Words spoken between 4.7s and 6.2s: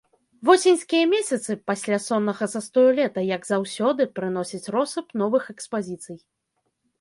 россып новых экспазіцый.